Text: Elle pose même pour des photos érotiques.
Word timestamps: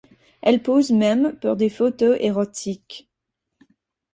Elle 0.41 0.63
pose 0.63 0.89
même 0.89 1.35
pour 1.39 1.55
des 1.55 1.69
photos 1.69 2.17
érotiques. 2.19 3.07